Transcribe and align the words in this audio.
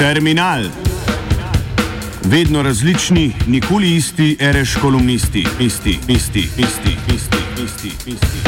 Terminal. 0.00 0.62
Vedno 2.32 2.62
različni, 2.62 3.32
nikoli 3.48 3.96
isti, 3.96 4.36
reš 4.40 4.76
kolumnisti, 4.82 5.44
isti, 5.60 5.90
isti, 6.08 6.40
isti, 6.40 6.96
isti, 7.14 7.42
isti, 7.64 7.88
isti. 7.88 8.10
isti. 8.10 8.40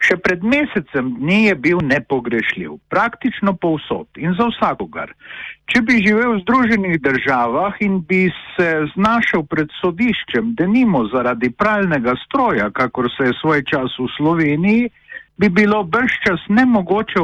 Še 0.00 0.16
pred 0.16 0.40
mesecem 0.42 1.12
dni 1.20 1.42
je 1.44 1.54
bil 1.54 1.84
nepogrešljiv, 1.84 2.78
praktično 2.88 3.52
povsod 3.60 4.08
in 4.16 4.32
za 4.40 4.48
vsakogar. 4.48 5.12
Če 5.68 5.82
bi 5.82 6.00
živel 6.00 6.38
v 6.38 6.42
Združenih 6.46 7.00
državah 7.04 7.76
in 7.84 8.00
bi 8.00 8.30
se 8.56 8.70
znašel 8.94 9.44
pred 9.50 9.68
sodiščem, 9.82 10.54
denimo 10.56 11.04
zaradi 11.12 11.50
pralnega 11.50 12.16
stroja, 12.24 12.70
kakor 12.70 13.10
se 13.12 13.28
je 13.28 13.40
svoj 13.42 13.66
čas 13.68 13.98
v 14.00 14.08
Sloveniji, 14.16 14.92
bi 15.36 15.48
bilo 15.48 15.82
brščas 15.84 16.46
nemogoče 16.48 17.20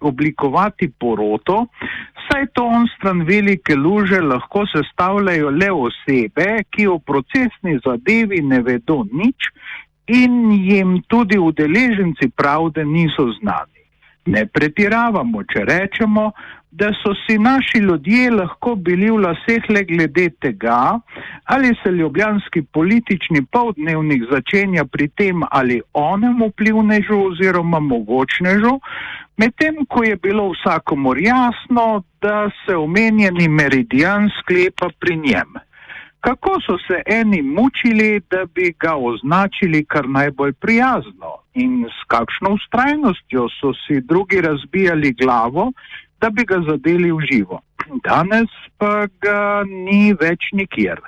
oblikovati 0.00 0.90
poroto, 1.00 1.66
saj 2.26 2.46
to 2.54 2.64
on 2.64 2.86
stran 2.96 3.22
velike 3.26 3.74
luže 3.74 4.20
lahko 4.20 4.66
sestavljajo 4.72 5.50
le 5.50 5.70
osebe, 5.72 6.48
ki 6.70 6.86
o 6.86 6.98
procesni 6.98 7.78
zadevi 7.86 8.42
ne 8.42 8.60
vedo 8.62 9.02
nič 9.12 9.50
in 10.06 10.52
jim 10.52 11.00
tudi 11.08 11.38
udeleženci 11.38 12.30
pravde 12.36 12.84
niso 12.84 13.26
znani. 13.40 13.75
Ne 14.26 14.46
pretiravamo, 14.46 15.42
če 15.52 15.64
rečemo, 15.64 16.30
da 16.76 16.90
so 16.92 17.14
si 17.14 17.38
naši 17.38 17.78
ljudje 17.78 18.30
lahko 18.30 18.74
bili 18.74 19.10
v 19.10 19.20
laseh 19.24 19.68
le 19.70 19.84
glede 19.88 20.26
tega, 20.40 20.98
ali 21.44 21.70
se 21.82 21.92
ljubljanski 21.92 22.62
politični 22.62 23.44
povdnevnik 23.52 24.26
začenja 24.32 24.84
pri 24.84 25.08
tem 25.08 25.44
ali 25.50 25.80
onem 25.92 26.42
vplivnežu 26.50 27.20
oziroma 27.30 27.80
mogočnežu, 27.80 28.74
medtem 29.36 29.86
ko 29.88 30.04
je 30.04 30.16
bilo 30.16 30.50
vsakomor 30.52 31.18
jasno, 31.18 32.02
da 32.20 32.50
se 32.64 32.76
omenjeni 32.76 33.48
meridian 33.48 34.28
sklepa 34.40 34.90
pri 35.00 35.16
njem. 35.16 35.56
Kako 36.26 36.60
so 36.66 36.76
se 36.86 37.02
eni 37.06 37.42
mučili, 37.42 38.20
da 38.30 38.44
bi 38.54 38.74
ga 38.80 38.94
označili 38.96 39.84
kar 39.84 40.08
najbolj 40.08 40.52
prijazno 40.52 41.30
in 41.54 41.84
s 41.84 41.98
kakšno 42.06 42.50
ustrajnostjo 42.50 43.48
so 43.60 43.72
si 43.72 44.00
drugi 44.00 44.40
razbijali 44.40 45.12
glavo, 45.12 45.72
da 46.20 46.30
bi 46.30 46.44
ga 46.44 46.58
zadeli 46.70 47.12
v 47.12 47.20
živo. 47.30 47.60
Danes 48.04 48.50
pa 48.78 49.06
ga 49.20 49.62
ni 49.66 50.14
več 50.20 50.50
nikjer. 50.52 51.00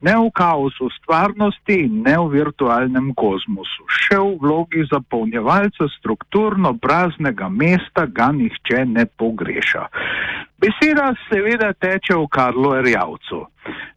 Ne 0.00 0.16
v 0.16 0.30
kaosu 0.34 0.88
stvarnosti 0.96 1.76
ne 1.92 2.16
v 2.18 2.30
virtualnem 2.32 3.12
kozmosu. 3.14 3.84
Še 3.86 4.16
v 4.18 4.38
vlogi 4.40 4.86
zapolnjevalca 4.90 5.86
strukturno 5.98 6.72
praznega 6.74 7.48
mesta 7.48 8.06
ga 8.06 8.32
nihče 8.32 8.86
ne 8.96 9.04
pogreša. 9.06 9.84
Beseda 10.62 11.08
seveda 11.26 11.72
teče 11.74 12.14
v 12.14 12.26
Karlu 12.30 12.76
Erjavcu. 12.78 13.40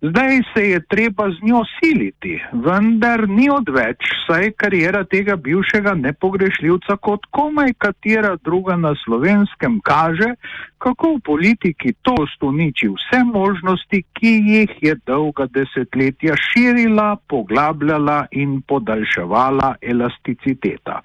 Zdaj 0.02 0.40
se 0.54 0.64
je 0.70 0.80
treba 0.90 1.28
z 1.30 1.46
njo 1.46 1.62
siliti, 1.78 2.40
vendar 2.66 3.28
ni 3.30 3.46
odveč, 3.54 4.02
saj 4.26 4.52
karijera 4.58 5.04
tega 5.04 5.36
bivšega 5.36 5.94
nepogrešljivca 5.94 6.98
kot 7.08 7.26
komaj 7.38 7.74
katera 7.78 8.34
druga 8.44 8.76
na 8.76 8.96
slovenskem 9.04 9.78
kaže, 9.84 10.32
kako 10.78 11.14
v 11.16 11.22
politiki 11.30 11.94
to 12.02 12.16
uniči 12.42 12.90
vse 12.98 13.22
možnosti, 13.30 14.04
ki 14.18 14.34
jih 14.50 14.76
je 14.82 14.96
dolga 15.06 15.46
desetletja 15.46 16.34
širila, 16.48 17.16
poglabljala 17.30 18.26
in 18.32 18.62
podaljševala 18.62 19.76
elasticiteta. 19.82 21.02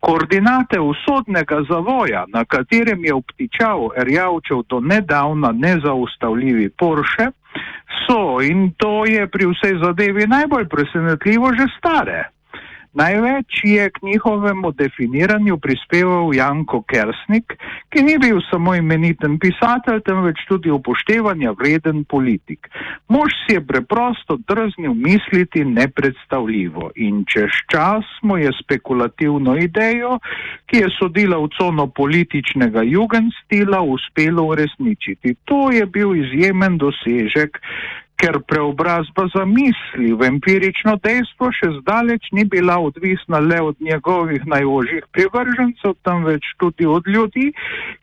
Koordinate 0.00 0.80
usodnega 0.80 1.62
zavoja, 1.68 2.24
na 2.28 2.44
katerem 2.44 3.04
je 3.04 3.14
obtičal 3.14 3.90
Erjavčev 3.96 4.62
do 4.68 4.80
nedavna 4.80 5.52
nezaustavljivi 5.52 6.70
Porsche, 6.78 7.30
so 8.06 8.40
in 8.40 8.72
to 8.76 9.04
je 9.06 9.26
pri 9.28 9.46
vsej 9.52 9.78
zadevi 9.84 10.26
najbolj 10.26 10.68
presenetljivo 10.68 11.52
že 11.54 11.68
stare. 11.78 12.24
Največ 12.92 13.60
je 13.64 13.90
k 13.90 14.02
njihovemu 14.02 14.72
definiranju 14.72 15.58
prispeval 15.58 16.34
Janko 16.34 16.82
Kersnik, 16.82 17.54
ki 17.88 18.02
ni 18.02 18.18
bil 18.18 18.40
samo 18.50 18.74
imeniten 18.74 19.38
pisatelj, 19.38 20.00
temveč 20.02 20.42
tudi 20.48 20.70
upoštevanja 20.70 21.52
vreden 21.58 22.04
politik. 22.04 22.66
Mož 23.08 23.30
si 23.46 23.54
je 23.54 23.66
preprosto 23.66 24.38
drznil 24.48 24.94
misliti 24.94 25.64
nepredstavljivo 25.64 26.90
in 26.96 27.24
čez 27.30 27.54
čas 27.70 28.04
mu 28.22 28.36
je 28.38 28.50
spekulativno 28.62 29.54
idejo, 29.56 30.18
ki 30.66 30.82
je 30.82 30.88
sodila 30.98 31.38
v 31.38 31.48
cono 31.58 31.86
političnega 31.86 32.82
jugendstila, 32.82 33.80
uspelo 33.86 34.50
uresničiti. 34.50 35.34
To 35.44 35.70
je 35.70 35.86
bil 35.86 36.14
izjemen 36.16 36.78
dosežek 36.78 37.62
ker 38.20 38.36
preobrazba 38.44 39.24
zamisli 39.32 40.12
v 40.12 40.28
empirično 40.28 40.98
dejstvo 41.00 41.48
še 41.56 41.70
zdaleč 41.80 42.28
ni 42.36 42.44
bila 42.44 42.76
odvisna 42.84 43.40
le 43.40 43.60
od 43.64 43.80
njegovih 43.80 44.44
najožjih 44.46 45.06
privržencev, 45.16 45.96
temveč 46.04 46.44
tudi 46.60 46.86
od 46.86 47.08
ljudi, 47.08 47.48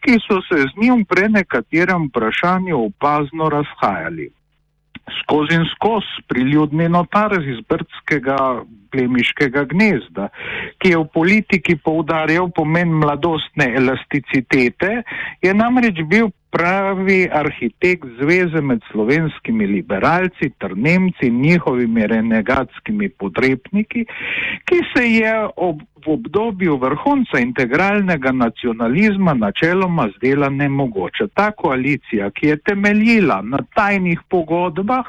ki 0.02 0.18
so 0.26 0.42
se 0.50 0.64
z 0.66 0.82
njim 0.82 1.06
pre 1.06 1.30
nekaterem 1.30 2.10
vprašanju 2.10 2.82
opazno 2.90 3.50
razhajali. 3.54 4.32
Skozi 5.22 5.56
in 5.56 5.70
skozi 5.76 6.26
priljudni 6.28 6.90
notar 6.90 7.38
iz 7.38 7.62
brdskega 7.70 8.66
plemiškega 8.98 9.68
gnezda, 9.70 10.32
ki 10.82 10.94
je 10.94 11.04
v 11.04 11.08
politiki 11.14 11.78
poudarjal 11.86 12.50
pomen 12.58 12.98
mladostne 13.04 13.70
elasticitete, 13.78 15.04
je 15.46 15.54
namreč 15.54 16.02
bil 16.10 16.34
pravi 16.58 17.28
arhitekt 17.32 18.08
zveze 18.20 18.62
med 18.62 18.82
slovenskimi 18.92 19.68
liberalci 19.68 20.50
ter 20.60 20.74
Nemci 20.78 21.28
in 21.28 21.42
njihovimi 21.42 22.08
renegatskimi 22.08 23.10
podrepniki, 23.10 24.06
ki 24.66 24.80
se 24.94 25.04
je 25.12 25.34
ob, 25.56 25.84
v 26.06 26.14
obdobju 26.14 26.78
vrhunca 26.78 27.40
integralnega 27.40 28.32
nacionalizma 28.32 29.34
načeloma 29.34 30.08
zdela 30.18 30.50
nemogoča. 30.50 31.28
Ta 31.34 31.52
koalicija, 31.52 32.30
ki 32.32 32.48
je 32.48 32.58
temeljila 32.58 33.42
na 33.44 33.60
tajnih 33.76 34.22
pogodbah, 34.30 35.06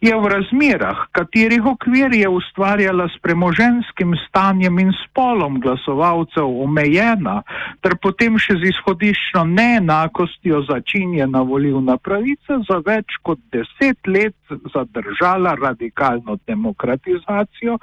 je 0.00 0.14
v 0.16 0.32
razmerah, 0.34 1.06
katerih 1.12 1.66
okvir 1.66 2.14
je 2.14 2.28
ustvarjala 2.28 3.08
s 3.14 3.20
premoženskim 3.22 4.14
stanjem 4.28 4.78
in 4.78 4.92
spolom 5.04 5.60
glasovalcev 5.60 6.48
omejena, 6.66 7.42
ter 7.82 7.96
potem 8.02 8.38
še 8.38 8.58
z 8.58 8.72
izhodiščno 8.72 9.44
neenakostjo 9.54 10.64
začinjena 10.68 11.44
volivna 11.46 11.96
pravica 11.96 12.58
za 12.68 12.80
več 12.86 13.18
kot 13.22 13.38
deset 13.54 13.98
let 14.06 14.36
zadržala 14.74 15.54
radikalno 15.54 16.38
demokratizacijo 16.46 17.78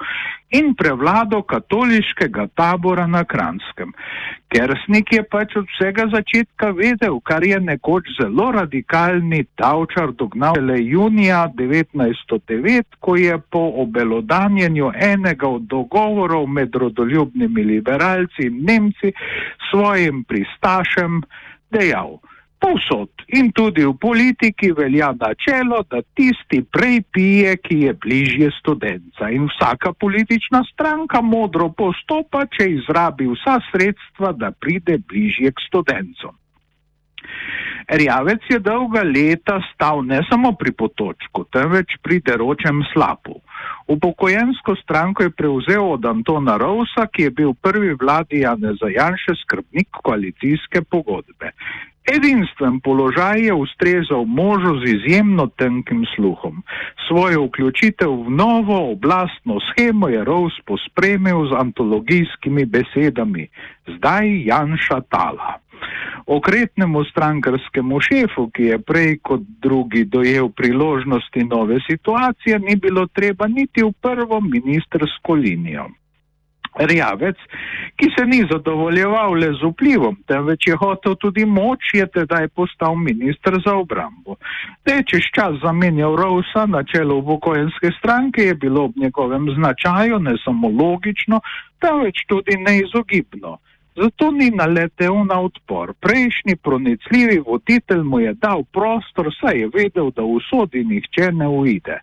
in 0.52 0.74
prevlado 0.74 1.42
katoliškega 1.42 2.46
tabora 2.54 3.06
na 3.06 3.24
Kranskem. 3.24 3.92
Kersnik 4.52 5.12
je 5.12 5.22
pač 5.24 5.54
od 5.56 5.64
vsega 5.72 6.04
začetka 6.12 6.74
vedel, 6.76 7.16
kar 7.24 7.44
je 7.44 7.56
nekoč 7.60 8.10
zelo 8.18 8.50
radikalni 8.52 9.46
davčar 9.56 10.12
dognal 10.12 10.60
le 10.60 10.76
junija 10.84 11.46
1909, 11.56 12.98
ko 13.00 13.16
je 13.16 13.38
po 13.50 13.62
obelodanjenju 13.84 14.92
enega 15.12 15.48
od 15.48 15.68
dogovorov 15.70 16.46
med 16.48 16.74
rodoljubnimi 16.74 17.64
liberalci 17.64 18.48
in 18.48 18.60
Nemci 18.66 19.12
svojim 19.70 20.24
pristašem 20.24 21.22
dejal. 21.70 22.18
Povsod 22.62 23.10
in 23.34 23.50
tudi 23.50 23.82
v 23.82 23.90
politiki 23.98 24.70
velja 24.70 25.10
načelo, 25.18 25.82
da 25.90 25.98
tisti 26.14 26.60
prej 26.62 27.00
pije, 27.10 27.56
ki 27.58 27.78
je 27.80 27.92
bližje 28.04 28.50
študenca. 28.60 29.30
In 29.34 29.48
vsaka 29.50 29.90
politična 29.92 30.62
stranka 30.70 31.20
modro 31.20 31.72
postopa, 31.74 32.46
če 32.46 32.68
izrabi 32.76 33.26
vsa 33.26 33.58
sredstva, 33.72 34.30
da 34.38 34.52
pride 34.54 35.00
bližje 35.10 35.50
k 35.50 35.66
študencom. 35.66 36.38
Rjavec 37.88 38.46
je 38.50 38.58
dolga 38.58 39.02
leta 39.02 39.58
stal 39.74 40.04
ne 40.06 40.22
samo 40.30 40.52
pri 40.54 40.72
potočku, 40.72 41.44
temveč 41.50 41.98
pri 42.02 42.20
deročem 42.22 42.84
slapu. 42.92 43.40
Upokojensko 43.86 44.76
stranko 44.76 45.22
je 45.22 45.30
prevzel 45.30 45.92
od 45.92 46.04
Antona 46.04 46.56
Rousa, 46.56 47.06
ki 47.12 47.22
je 47.22 47.30
bil 47.30 47.54
prvi 47.54 47.94
vladi 48.00 48.40
Janeza 48.40 48.88
Janše 48.88 49.34
skrbnik 49.42 49.88
koalicijske 50.02 50.82
pogodbe. 50.82 51.52
Edinstven 52.06 52.80
položaj 52.80 53.40
je 53.46 53.54
ustrezal 53.54 54.24
možu 54.24 54.80
z 54.80 54.90
izjemno 54.94 55.46
tenkim 55.46 56.06
sluhom. 56.16 56.62
Svojo 57.08 57.44
vključitev 57.44 58.10
v 58.10 58.30
novo 58.30 58.90
oblastno 58.92 59.60
schemo 59.70 60.08
je 60.08 60.24
Rous 60.24 60.52
pospremil 60.66 61.46
z 61.50 61.52
antologijskimi 61.58 62.64
besedami: 62.64 63.48
Zdaj 63.86 64.26
Janša 64.44 65.00
Tala. 65.00 65.62
Okretnemu 66.26 67.04
strankarskemu 67.04 68.00
šefu, 68.00 68.48
ki 68.54 68.62
je 68.62 68.78
prej 68.78 69.16
kot 69.22 69.40
drugi 69.62 70.04
dojel 70.04 70.48
priložnosti 70.48 71.44
nove 71.44 71.80
situacije, 71.90 72.58
ni 72.58 72.76
bilo 72.76 73.06
treba 73.06 73.48
niti 73.48 73.82
v 73.82 73.92
prvo 74.00 74.40
ministersko 74.40 75.34
linijo. 75.34 75.88
Rjavec, 76.78 77.36
ki 77.96 78.06
se 78.16 78.24
ni 78.26 78.46
zadovoljeval 78.50 79.34
le 79.36 79.50
z 79.52 79.68
vplivom, 79.74 80.16
temveč 80.26 80.66
je 80.66 80.76
hotel 80.76 81.16
tudi 81.20 81.44
moč, 81.44 81.92
je 81.94 82.06
tedaj 82.06 82.48
postal 82.48 82.96
ministr 82.96 83.58
za 83.66 83.74
obrambo. 83.76 84.38
Da 84.84 84.94
je 84.94 85.04
čez 85.10 85.28
čas 85.36 85.60
zamenjal 85.60 86.16
Rousa 86.16 86.64
na 86.66 86.80
čelu 86.84 87.18
upokojenske 87.18 87.92
stranke, 87.98 88.42
je 88.42 88.54
bilo 88.54 88.84
ob 88.84 88.96
njegovem 88.96 89.50
značaju 89.54 90.18
ne 90.18 90.32
samo 90.44 90.68
logično, 90.68 91.40
temveč 91.80 92.24
tudi 92.28 92.56
neizogibno. 92.56 93.58
Zato 93.96 94.30
ni 94.30 94.48
naletel 94.50 95.24
na 95.28 95.40
odpor. 95.40 95.92
Prejšnji 96.00 96.56
pronicljivi 96.56 97.42
voditelj 97.46 98.02
mu 98.02 98.20
je 98.20 98.32
dal 98.34 98.64
prostor, 98.72 99.28
saj 99.40 99.58
je 99.58 99.68
vedel, 99.74 100.08
da 100.16 100.24
v 100.24 100.40
sodi 100.48 100.84
nihče 100.84 101.32
ne 101.32 101.48
uide. 101.48 101.98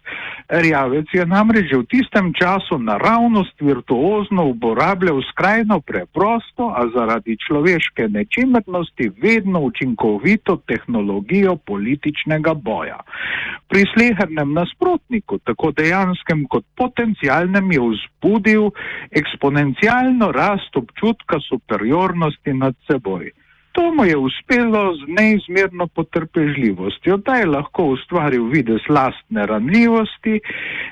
Rjavec 0.50 1.09
je 1.13 1.25
namreč 1.25 1.74
v 1.74 1.86
tistem 1.89 2.30
času 2.38 2.77
naravnost 2.77 3.57
virtuozno 3.62 4.45
uporabljal 4.53 5.21
skrajno 5.31 5.80
preprosto, 5.81 6.69
a 6.69 6.86
zaradi 6.94 7.38
človeške 7.47 8.07
nečimrnosti 8.09 9.09
vedno 9.21 9.59
učinkovito 9.59 10.62
tehnologijo 10.69 11.56
političnega 11.56 12.53
boja. 12.53 13.01
Pri 13.69 13.86
slehernem 13.94 14.53
nasprotniku, 14.53 15.38
tako 15.38 15.71
dejanskem 15.71 16.45
kot 16.50 16.65
potencialnem, 16.77 17.71
je 17.71 17.81
vzbudil 17.81 18.69
eksponencialno 19.12 20.31
rast 20.31 20.77
občutka 20.77 21.38
super 21.50 21.79
superiornosti 21.80 22.54
nad 22.54 22.76
seboj. 22.88 23.31
To 23.72 23.94
mu 23.94 24.06
je 24.06 24.18
uspelo 24.18 24.96
z 24.96 25.00
neizmerno 25.08 25.88
potrpežljivostjo, 25.88 27.18
da 27.18 27.36
je 27.36 27.46
lahko 27.46 27.84
ustvaril 27.84 28.50
vides 28.50 28.81
lastne 28.90 29.46
ranljivosti, 29.46 30.40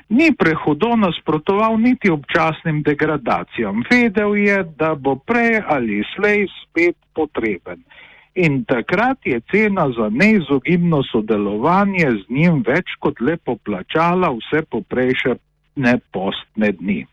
ni 0.08 0.32
prehudo 0.38 0.96
nasprotoval 0.96 1.80
niti 1.80 2.10
občasnim 2.10 2.82
degradacijam. 2.82 3.82
Vedel 3.90 4.36
je, 4.36 4.64
da 4.78 4.94
bo 4.94 5.16
prej 5.16 5.60
ali 5.66 6.04
slej 6.14 6.46
spet 6.62 6.96
potreben. 7.14 7.82
In 8.34 8.64
takrat 8.64 9.18
je 9.26 9.40
cena 9.50 9.90
za 9.98 10.08
neizogibno 10.08 11.02
sodelovanje 11.02 12.10
z 12.10 12.24
njim 12.30 12.62
več 12.66 12.94
kot 13.00 13.20
lepo 13.20 13.56
plačala 13.56 14.30
vse 14.30 14.62
poprejšnje 14.70 15.98
postne 16.12 16.72
dni. 16.72 17.06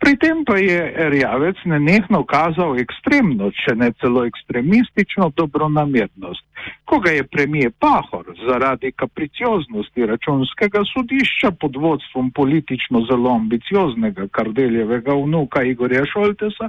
Pri 0.00 0.16
tem 0.16 0.44
pa 0.48 0.56
je 0.56 1.10
Rjavec 1.12 1.58
nenehno 1.68 2.22
kazal 2.24 2.78
ekstremno, 2.80 3.50
če 3.52 3.74
ne 3.76 3.90
celo 4.00 4.24
ekstremistično 4.24 5.28
dobronamernost. 5.36 6.46
Ko 6.84 6.98
ga 7.04 7.12
je 7.12 7.26
premije 7.28 7.70
Pahor 7.70 8.24
zaradi 8.46 8.92
kapricioznosti 8.92 10.06
računskega 10.06 10.82
sodišča 10.92 11.52
pod 11.60 11.76
vodstvom 11.76 12.32
politično 12.32 13.04
zelo 13.10 13.34
ambicioznega 13.34 14.28
kardeljevega 14.32 15.14
vnuka 15.24 15.62
Igorja 15.62 16.04
Šoltesa 16.12 16.68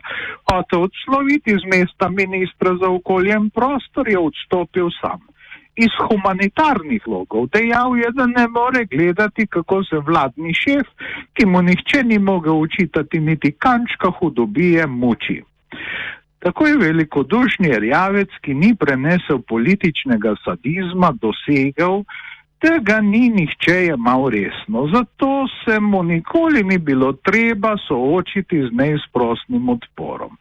hotel 0.52 0.88
odsloviti 0.88 1.56
z 1.56 1.76
mesta 1.76 2.10
ministra 2.10 2.76
za 2.84 2.92
okolje 2.92 3.36
in 3.36 3.50
prostor, 3.50 4.08
je 4.08 4.20
odstopil 4.20 4.92
sam 5.02 5.31
iz 5.76 5.94
humanitarnih 6.08 7.08
logov. 7.08 7.48
Dejal 7.54 7.98
je, 7.98 8.12
da 8.14 8.26
ne 8.26 8.48
more 8.48 8.86
gledati, 8.86 9.48
kako 9.48 9.84
se 9.84 10.00
vladni 10.08 10.54
šef, 10.54 10.88
ki 11.34 11.46
mu 11.46 11.62
nihče 11.62 12.04
ni 12.04 12.20
mogel 12.20 12.54
učitati 12.54 13.20
niti 13.20 13.52
kančka 13.52 14.12
hudobije, 14.20 14.88
muči. 14.88 15.42
Tako 16.40 16.68
je 16.68 16.78
velikodušni 16.78 17.80
rjavec, 17.80 18.30
ki 18.42 18.54
ni 18.54 18.76
prenesel 18.76 19.42
političnega 19.48 20.36
sadizma, 20.46 21.14
dosegel, 21.22 22.04
da 22.62 22.78
ga 22.82 23.02
ni 23.02 23.30
nihče 23.30 23.76
jemal 23.86 24.30
resno. 24.30 24.88
Zato 24.94 25.48
se 25.64 25.80
mu 25.80 26.04
nikoli 26.04 26.64
ni 26.64 26.78
bilo 26.78 27.14
treba 27.14 27.76
soočiti 27.88 28.62
z 28.68 28.70
neizprostnim 28.72 29.70
odporom. 29.70 30.38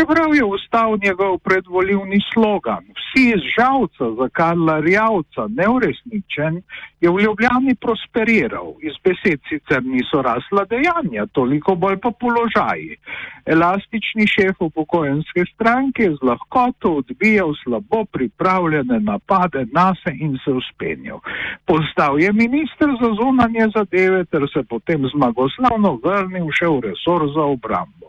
Čeprav 0.00 0.34
je 0.34 0.44
ustal 0.44 0.98
njegov 1.04 1.38
predvoljivni 1.38 2.20
slogan, 2.32 2.84
vsi 2.98 3.24
iz 3.36 3.42
žalca 3.56 4.06
za 4.18 4.28
Karla 4.32 4.80
Rjavca 4.80 5.42
neuresničen, 5.60 6.54
je 7.00 7.08
v 7.10 7.20
Ljubljani 7.24 7.74
prosperiral. 7.84 8.68
Iz 8.88 8.96
besed 9.04 9.40
sicer 9.48 9.82
niso 9.84 10.22
rasla 10.22 10.64
dejanja, 10.72 11.26
toliko 11.36 11.74
bolj 11.74 11.98
pa 12.04 12.10
položaji. 12.20 12.96
Elastični 13.44 14.24
šef 14.34 14.56
upokojenske 14.68 15.44
stranke 15.52 16.02
je 16.02 16.16
z 16.16 16.22
lahkoto 16.30 16.88
odbijal 17.00 17.52
slabo 17.64 18.04
pripravljene 18.04 19.00
napade 19.00 19.66
nase 19.72 20.12
in 20.26 20.38
se 20.44 20.50
uspenjal. 20.60 21.20
Postal 21.66 22.20
je 22.20 22.32
minister 22.32 22.88
za 23.02 23.10
zunanje 23.20 23.68
zadeve 23.76 24.24
ter 24.24 24.42
se 24.52 24.62
potem 24.62 25.00
zmagoslavno 25.14 25.98
vrnil 26.04 26.48
še 26.58 26.66
v 26.66 26.80
resor 26.88 27.28
za 27.36 27.44
obrambo 27.56 27.99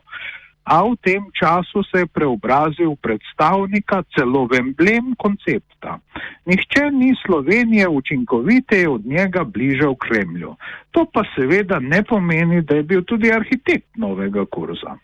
a 0.63 0.83
v 0.85 0.95
tem 1.01 1.23
času 1.33 1.83
se 1.83 2.05
je 2.05 2.07
preobrazil 2.07 2.95
predstavnika 3.01 4.03
celo 4.13 4.45
v 4.45 4.61
emblem 4.61 5.15
koncepta. 5.17 5.97
Nihče 6.45 6.91
ni 6.91 7.15
Slovenije 7.25 7.89
učinkoviteje 7.89 8.89
od 8.89 9.05
njega 9.05 9.43
bližal 9.43 9.95
Kremlju. 9.95 10.55
To 10.91 11.05
pa 11.13 11.23
seveda 11.35 11.79
ne 11.79 12.03
pomeni, 12.03 12.61
da 12.61 12.75
je 12.75 12.83
bil 12.83 13.03
tudi 13.03 13.33
arhitekt 13.33 13.97
novega 13.97 14.45
kurza. 14.45 14.97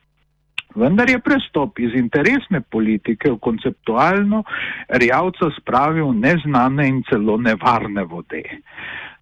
Vendar 0.75 1.09
je 1.09 1.19
prestop 1.19 1.79
iz 1.79 1.95
interesne 1.97 2.61
politike 2.61 3.31
v 3.31 3.39
konceptualno 3.41 4.43
rjavca 4.89 5.49
spravil 5.57 6.13
neznane 6.13 6.87
in 6.87 7.01
celo 7.09 7.37
nevarne 7.37 8.03
vode. 8.03 8.43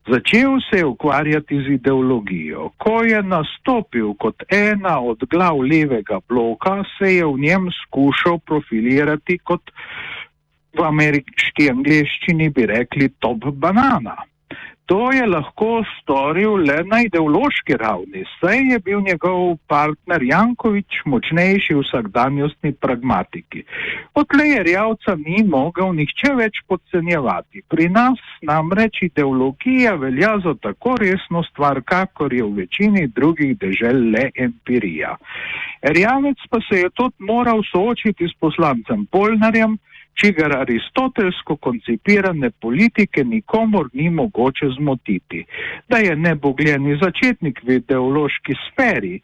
Začel 0.08 0.60
se 0.70 0.78
je 0.78 0.86
ukvarjati 0.86 1.58
z 1.66 1.72
ideologijo. 1.80 2.70
Ko 2.78 3.02
je 3.04 3.24
nastopil 3.24 4.14
kot 4.14 4.44
ena 4.54 5.00
od 5.00 5.26
glav 5.30 5.58
levega 5.58 6.20
bloka, 6.30 6.84
se 6.98 7.16
je 7.16 7.26
v 7.26 7.40
njem 7.40 7.70
skušal 7.82 8.40
profilirati 8.46 9.38
kot 9.38 9.72
v 10.78 10.84
ameriški 10.84 11.70
angliščini 11.72 12.50
bi 12.50 12.66
rekli 12.70 13.10
top 13.20 13.50
banana. 13.54 14.16
To 14.86 15.12
je 15.12 15.26
lahko 15.26 15.82
storil 16.00 16.60
le 16.62 16.76
na 16.86 17.00
ideološki 17.02 17.74
ravni, 17.82 18.22
saj 18.38 18.60
je 18.72 18.80
bil 18.86 19.00
njegov 19.02 19.56
partner 19.68 20.22
Jankovič 20.22 21.00
močnejši 21.10 21.74
v 21.74 21.82
vsakdanjostni 21.82 22.72
pragmatiki. 22.86 23.64
Odlej 24.14 24.52
je 24.52 24.64
Rjavca 24.68 25.16
ni 25.24 25.42
mogel 25.50 25.90
nihče 25.98 26.36
več 26.38 26.62
podcenjevati. 26.70 27.64
Pri 27.70 27.90
nas 27.90 28.22
namreč 28.46 29.02
ideologija 29.10 29.96
velja 29.98 30.36
za 30.46 30.54
tako 30.62 30.94
resno 31.02 31.42
stvar, 31.50 31.82
kakor 31.82 32.34
je 32.34 32.46
v 32.46 32.54
večini 32.62 33.08
drugih 33.08 33.58
dežel 33.58 34.06
le 34.14 34.30
empirija. 34.38 35.16
Rjavec 35.82 36.46
pa 36.50 36.62
se 36.70 36.86
je 36.86 36.94
tudi 36.94 37.26
moral 37.26 37.66
soočiti 37.74 38.30
s 38.30 38.38
poslancem 38.40 39.08
Polnarjem, 39.10 39.80
čigar 40.16 40.58
aristotelsko 40.58 41.56
koncipirane 41.56 42.50
politike 42.50 43.24
nikomor 43.24 43.90
ni 43.94 44.10
mogoče 44.10 44.70
zmotiti. 44.78 45.46
Da 45.90 45.98
je 45.98 46.16
nebogljeni 46.16 46.98
začetnik 47.02 47.62
v 47.64 47.80
ideološki 47.82 48.56
sferi, 48.68 49.20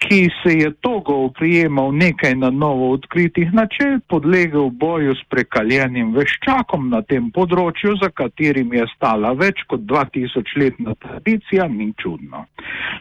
ki 0.00 0.28
se 0.42 0.52
je 0.58 0.70
togo 0.80 1.14
oprijemal 1.24 1.92
nekaj 1.96 2.34
na 2.34 2.50
novo 2.50 2.90
odkritih 2.92 3.52
načel, 3.52 3.98
podlegel 4.08 4.70
boju 4.70 5.14
s 5.14 5.24
prekaljenim 5.28 6.14
veščakom 6.16 6.88
na 6.88 7.02
tem 7.02 7.28
področju, 7.36 7.98
za 8.00 8.08
katerim 8.08 8.72
je 8.72 8.86
stala 8.94 9.34
več 9.36 9.60
kot 9.68 9.84
2000 9.90 10.56
letna 10.62 10.96
tradicija, 11.04 11.68
ni 11.68 11.92
čudno. 12.00 12.46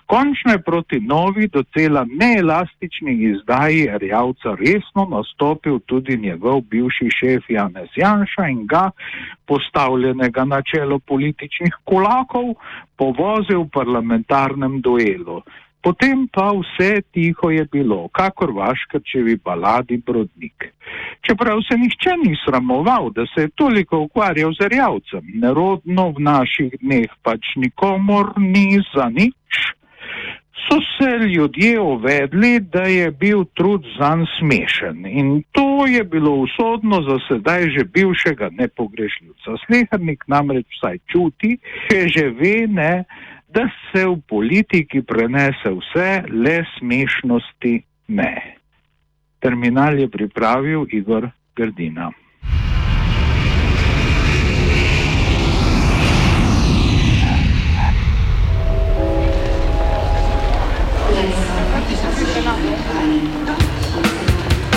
Končno 0.10 0.52
je 0.52 0.62
proti 0.62 1.00
novi, 1.00 1.48
docela 1.48 2.06
neelastični 2.22 3.14
izdaji 3.32 3.90
Rjavca 4.02 4.56
resno 4.62 5.06
nastopil 5.12 5.80
tudi 5.86 6.18
njegov 6.18 6.62
bivši 6.62 7.10
šef 7.20 7.50
Janez 7.50 7.90
Janša 7.96 8.48
in 8.50 8.66
ga, 8.68 8.90
postavljenega 9.46 10.46
na 10.46 10.62
čelo 10.72 11.00
političnih 11.00 11.78
kulakov, 11.84 12.56
povozil 12.98 13.62
v 13.62 13.70
parlamentarnem 13.74 14.82
duelu. 14.82 15.44
Potem 15.82 16.28
pa 16.34 16.50
vse 16.58 17.02
tiho 17.14 17.50
je 17.50 17.66
bilo, 17.72 18.08
kakor 18.08 18.52
vaškrčevi 18.52 19.38
baladi 19.46 20.02
Brodnik. 20.06 20.74
Čeprav 21.22 21.62
se 21.70 21.78
nihče 21.78 22.18
ni 22.26 22.34
sramoval, 22.46 23.12
da 23.16 23.30
se 23.30 23.42
je 23.46 23.56
toliko 23.56 24.00
ukvarjal 24.10 24.58
z 24.58 24.74
rjavcem, 24.74 25.22
nerodno 25.34 26.10
v 26.18 26.20
naših 26.20 26.74
dneh 26.82 27.14
pač 27.24 27.54
nikomor 27.56 28.34
ni 28.38 28.82
za 28.96 29.10
nič, 29.10 29.70
so 30.68 30.78
se 30.96 31.28
ljudje 31.28 31.80
uvedli, 31.80 32.60
da 32.60 32.84
je 32.84 33.12
bil 33.12 33.44
trud 33.54 33.86
zanj 34.00 34.26
smešen 34.40 35.06
in 35.06 35.44
to 35.52 35.88
je 35.88 36.04
bilo 36.04 36.32
usodno 36.36 37.02
za 37.02 37.18
sedaj 37.28 37.70
že 37.70 37.84
bivšega 37.84 38.50
nepogrešljivca. 38.52 39.58
Slehrnik 39.66 40.24
namreč 40.28 40.68
vsaj 40.78 40.98
čuti, 41.12 41.58
če 41.90 42.08
že 42.08 42.30
ve 42.30 42.68
ne, 42.68 43.04
da 43.50 43.70
se 43.92 44.06
v 44.06 44.18
politiki 44.28 45.02
prenese 45.02 45.74
vse, 45.74 46.24
le 46.30 46.64
smešnosti 46.78 47.82
ne. 48.08 48.34
Terminal 49.40 50.00
je 50.00 50.10
pripravil 50.10 50.86
Igor 50.92 51.30
Grdina. 51.56 52.12